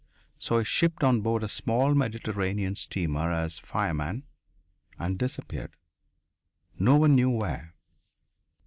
So 0.39 0.57
he 0.57 0.63
shipped 0.65 1.03
on 1.03 1.21
board 1.21 1.43
a 1.43 1.47
small 1.47 1.93
Mediterranean 1.93 2.73
steamer 2.75 3.31
as 3.31 3.59
fireman, 3.59 4.23
and 4.97 5.15
disappeared, 5.19 5.75
no 6.79 6.97
one 6.97 7.13
knew 7.13 7.29
where. 7.29 7.75